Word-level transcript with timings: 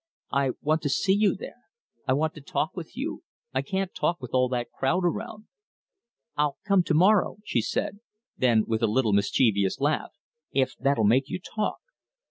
"I 0.31 0.53
want 0.61 0.81
to 0.81 0.89
see 0.89 1.13
you 1.13 1.35
there. 1.35 1.61
I 2.07 2.13
want 2.13 2.33
to 2.33 2.41
talk 2.41 2.75
with 2.75 2.97
you. 2.97 3.21
I 3.53 3.61
can't 3.61 3.93
talk 3.93 4.19
with 4.19 4.33
all 4.33 4.49
that 4.49 4.71
crowd 4.71 5.05
around." 5.05 5.45
"I'll 6.35 6.57
come 6.65 6.81
to 6.85 6.95
morrow," 6.95 7.37
she 7.45 7.61
said 7.61 7.99
then 8.35 8.63
with 8.65 8.81
a 8.81 8.87
little 8.87 9.13
mischievous 9.13 9.79
laugh, 9.79 10.13
"if 10.51 10.75
that'll 10.79 11.03
make 11.03 11.29
you 11.29 11.39
talk." 11.39 11.77